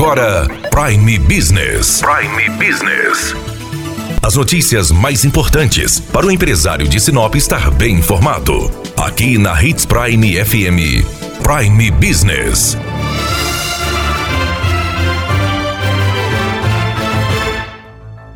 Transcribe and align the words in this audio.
agora 0.00 0.48
Prime 0.70 1.18
Business. 1.18 2.00
Prime 2.00 2.48
Business. 2.56 3.34
As 4.22 4.34
notícias 4.34 4.90
mais 4.90 5.26
importantes 5.26 6.00
para 6.00 6.24
o 6.24 6.30
empresário 6.30 6.88
de 6.88 6.98
Sinop 6.98 7.34
estar 7.34 7.70
bem 7.70 7.96
informado. 7.96 8.70
Aqui 8.96 9.36
na 9.36 9.62
Hits 9.62 9.84
Prime 9.84 10.42
FM. 10.42 11.04
Prime 11.42 11.90
Business. 11.90 12.78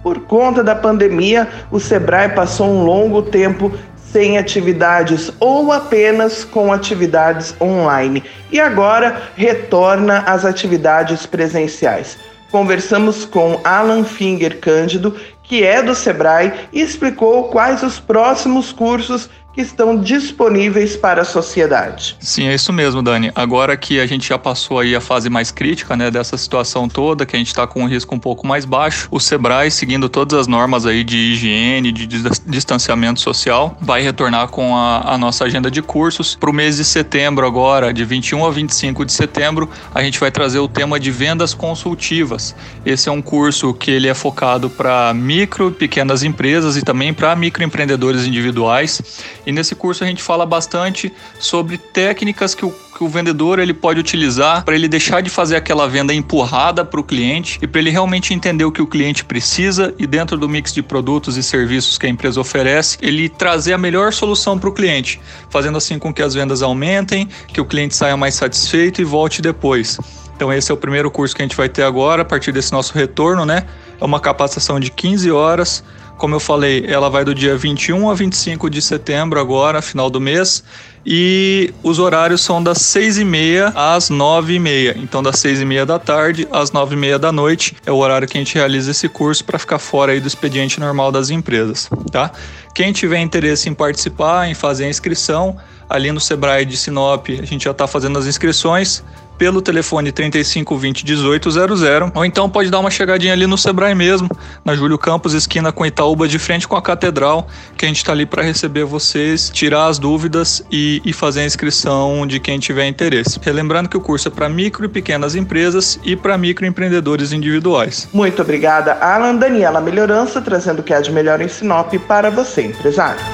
Por 0.03 0.21
conta 0.27 0.63
da 0.63 0.75
pandemia, 0.75 1.49
o 1.71 1.81
Sebrae 1.81 2.29
passou 2.29 2.69
um 2.69 2.85
longo 2.85 3.23
tempo 3.23 3.73
sem 4.15 4.39
atividades 4.39 5.33
ou 5.41 5.73
apenas 5.73 6.45
com 6.45 6.73
atividades 6.73 7.53
online 7.61 8.23
e 8.53 8.61
agora 8.61 9.21
retorna 9.35 10.21
às 10.21 10.45
atividades 10.45 11.27
presenciais. 11.27 12.17
Conversamos 12.49 13.25
com 13.25 13.61
Alan 13.65 14.05
Finger 14.05 14.61
Cândido, 14.61 15.17
que 15.43 15.65
é 15.65 15.83
do 15.83 15.97
Sebrae, 15.97 16.53
e 16.73 16.81
explicou 16.81 17.49
quais 17.49 17.83
os 17.83 17.99
próximos 17.99 18.71
cursos 18.71 19.29
que 19.55 19.61
estão 19.61 19.97
disponíveis 19.97 20.97
para 20.97 21.23
a 21.23 21.25
sociedade. 21.25 22.17
Sim, 22.19 22.49
é 22.49 22.55
isso 22.55 22.73
mesmo, 22.73 23.03
Dani. 23.03 23.31
Agora 23.35 23.77
que 23.77 24.01
a 24.01 24.07
gente 24.07 24.29
já 24.29 24.39
passou 24.39 24.81
aí 24.81 24.97
a 24.97 25.01
fase 25.01 25.31
mais 25.31 25.51
crítica, 25.53 25.97
né, 25.97 26.11
dessa 26.11 26.37
situação 26.37 26.89
toda, 26.89 27.25
que 27.25 27.37
a 27.37 27.39
gente 27.39 27.49
está 27.49 27.67
com 27.67 27.83
um 27.83 27.87
risco 27.87 28.15
um 28.15 28.19
pouco 28.19 28.47
mais 28.47 28.65
baixo, 28.65 29.07
o 29.11 29.21
Sebrae, 29.21 29.71
seguindo 29.71 30.09
todas 30.09 30.41
as 30.41 30.47
normas 30.47 30.87
aí 30.87 31.05
de 31.05 31.17
higiene, 31.17 31.93
de 31.93 32.07
distanciamento 32.47 33.21
social, 33.21 33.79
vai 33.81 34.03
retornar 34.03 34.49
com 34.49 34.77
a, 34.77 35.15
a 35.15 35.19
nossa 35.19 35.45
agenda 35.45 35.71
de 35.71 35.81
cursos. 35.81 36.35
Para 36.35 36.51
o 36.51 36.53
mês 36.53 36.77
de 36.77 36.85
setembro 36.85 37.47
agora, 37.47 37.93
de 37.93 38.05
21 38.05 38.45
a 38.45 38.51
25 38.51 39.05
de 39.05 39.13
setembro, 39.13 39.71
a 39.95 40.03
gente 40.03 40.19
vai 40.19 40.31
trazer 40.31 40.59
o 40.59 40.67
tema 40.67 40.99
de 40.99 41.11
vendas 41.11 41.55
consultivas. 41.55 42.57
Esse 42.85 43.09
é 43.09 43.13
um 43.13 43.23
curso 43.23 43.73
que 43.73 43.91
ele 43.91 44.09
é 44.09 44.15
focado 44.15 44.69
para 44.69 45.15
micro 45.15 45.69
e 45.69 45.73
pequenas 45.73 46.23
empresas 46.25 46.77
e 46.77 46.83
também 46.83 47.15
para 47.15 47.37
microempreendedores 47.37 48.27
individuais 48.27 49.01
e 49.47 49.53
nesse 49.53 49.75
curso 49.75 50.05
a 50.05 50.07
gente 50.07 50.23
fala 50.23 50.47
bastante 50.47 51.13
sobre 51.39 51.79
técnicas 51.79 52.55
que 52.55 52.65
o, 52.65 52.71
que 52.71 53.05
o 53.05 53.09
vendedor 53.09 53.59
ele 53.59 53.75
pode 53.75 54.01
utilizar 54.01 54.65
para 54.65 54.75
ele 54.75 54.89
deixar 54.89 55.21
de 55.21 55.31
fazer 55.31 55.57
aquela 55.57 55.89
venda 55.89 56.15
empurrada 56.15 56.85
para 56.85 57.01
o 57.01 57.05
cliente 57.05 57.59
e 57.63 57.67
para 57.67 57.81
ele 57.81 57.91
realmente 57.91 58.33
entender 58.33 58.65
o 58.65 58.73
que 58.73 58.83
o 58.83 58.87
cliente 58.87 59.25
precisa 59.25 59.95
e 59.99 60.07
dentro 60.07 60.37
do 60.37 60.49
mix 60.49 60.73
de 60.73 60.83
produtos 60.83 61.37
e 61.37 61.43
serviços 61.43 61.99
que 61.99 62.07
a 62.07 62.09
empresa 62.09 62.41
oferece, 62.41 62.99
ele 63.01 63.29
trazer 63.29 63.73
a 63.73 63.79
melhor 63.79 64.13
solução 64.13 64.59
para 64.59 64.69
o 64.69 64.73
cliente, 64.73 65.21
fazendo 65.51 65.79
assim 65.79 65.99
com 65.99 66.13
que 66.13 66.23
as 66.23 66.35
vendas 66.35 66.63
aumentem, 66.63 67.29
que 67.49 67.61
o 67.61 67.65
cliente 67.65 67.95
saia 67.95 68.17
mais 68.17 68.35
satisfeito 68.35 69.01
e 69.01 69.05
volte 69.05 69.43
depois. 69.43 69.99
Então 70.37 70.53
esse 70.53 70.71
é 70.71 70.75
o 70.75 70.77
primeiro 70.77 71.11
curso 71.11 71.35
que 71.35 71.43
a 71.43 71.45
gente 71.45 71.57
vai 71.57 71.69
ter 71.69 71.83
agora 71.83 72.23
a 72.23 72.25
partir 72.25 72.53
desse 72.53 72.73
nosso 72.73 72.93
retorno, 72.95 73.45
né? 73.45 73.65
É 74.01 74.05
uma 74.05 74.19
capacitação 74.19 74.81
de 74.81 74.91
15 74.91 75.31
horas 75.31 75.85
como 76.17 76.35
eu 76.35 76.41
falei, 76.41 76.85
ela 76.87 77.11
vai 77.11 77.25
do 77.25 77.35
dia 77.35 77.57
21 77.57 78.09
a 78.09 78.15
25 78.15 78.71
de 78.71 78.81
setembro, 78.81 79.41
agora, 79.41 79.83
final 79.83 80.09
do 80.09 80.21
mês. 80.21 80.63
E 81.07 81.75
os 81.83 81.99
horários 81.99 82.41
são 82.41 82.63
das 82.63 82.79
6 82.79 83.19
e 83.19 83.25
meia 83.25 83.73
às 83.75 84.09
9 84.09 84.55
e 84.55 84.59
meia. 84.59 84.97
Então, 84.97 85.23
das 85.23 85.39
6 85.39 85.61
e 85.61 85.65
meia 85.65 85.85
da 85.85 85.99
tarde 85.99 86.49
às 86.51 86.73
9 86.73 86.95
e 86.95 86.99
meia 86.99 87.19
da 87.19 87.31
noite 87.31 87.77
é 87.85 87.93
o 87.93 87.97
horário 87.97 88.27
que 88.27 88.39
a 88.39 88.41
gente 88.41 88.55
realiza 88.55 88.91
esse 88.91 89.09
curso 89.09 89.45
para 89.45 89.59
ficar 89.59 89.79
fora 89.79 90.13
aí 90.13 90.21
do 90.21 90.27
expediente 90.27 90.81
normal 90.81 91.13
das 91.13 91.29
empresas, 91.29 91.91
tá? 92.11 92.31
Quem 92.75 92.93
tiver 92.93 93.21
interesse 93.21 93.69
em 93.69 93.75
participar, 93.75 94.49
em 94.49 94.55
fazer 94.55 94.87
a 94.87 94.89
inscrição, 94.89 95.57
ali 95.95 96.11
no 96.11 96.21
Sebrae 96.21 96.65
de 96.65 96.77
Sinop, 96.77 97.29
a 97.29 97.45
gente 97.45 97.65
já 97.65 97.71
está 97.71 97.87
fazendo 97.87 98.19
as 98.19 98.27
inscrições 98.27 99.03
pelo 99.39 99.61
telefone 99.61 100.13
3520 100.13 101.05
1800 101.05 101.83
ou 102.15 102.25
então 102.25 102.49
pode 102.49 102.71
dar 102.71 102.79
uma 102.79 102.91
chegadinha 102.91 103.33
ali 103.33 103.47
no 103.47 103.59
Sebrae 103.59 103.95
mesmo, 103.95 104.29
na 104.65 104.75
Júlio 104.75 104.97
Campos, 104.99 105.35
esquina 105.35 105.73
com 105.73 105.85
Itaúba, 105.85 106.29
de 106.29 106.39
frente 106.39 106.69
com 106.69 106.77
a 106.77 106.83
Catedral, 106.83 107.47
que 107.77 107.85
a 107.85 107.89
gente 107.89 107.99
está 107.99 108.13
ali 108.13 108.27
para 108.27 108.43
receber 108.43 108.85
vocês, 108.85 109.51
tirar 109.51 109.87
as 109.87 109.99
dúvidas 109.99 110.65
e, 110.71 111.03
e, 111.05 111.13
fazer 111.13 111.41
a 111.41 111.45
inscrição 111.45 112.27
de 112.27 112.39
quem 112.39 112.59
tiver 112.59 112.87
interesse. 112.87 113.39
Relembrando 113.43 113.89
que 113.89 113.97
o 113.97 114.01
curso 114.01 114.29
é 114.29 114.31
para 114.31 114.49
micro 114.49 114.85
e 114.85 114.89
pequenas 114.89 115.35
empresas 115.35 115.99
e 116.05 116.15
para 116.15 116.39
microempreendedores 116.39 117.33
individuais. 117.33 118.09
Muito 118.13 118.41
obrigada, 118.41 118.95
Alan 119.01 119.35
Daniela 119.35 119.81
Melhorança, 119.81 120.41
trazendo 120.41 120.79
o 120.79 120.83
que 120.83 120.95
há 120.95 121.01
de 121.01 121.11
melhor 121.11 121.41
em 121.41 121.49
Sinop 121.49 121.93
para 122.07 122.31
você, 122.31 122.63
empresário. 122.63 123.34